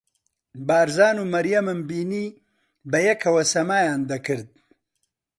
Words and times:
بارزان 0.67 1.15
و 1.21 1.25
مەریەمم 1.33 1.79
بینی 1.89 2.27
بەیەکەوە 2.91 3.43
سەمایان 3.53 4.01
دەکرد. 4.11 4.49